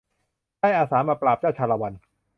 [0.59, 1.93] ได้อาสามาปราบเจ้าชาละวัน